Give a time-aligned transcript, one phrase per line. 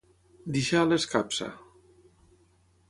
[0.55, 1.51] Deixar a l'escapça.